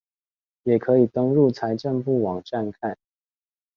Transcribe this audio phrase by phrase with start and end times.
[0.63, 2.97] 也可以登入財政部網站看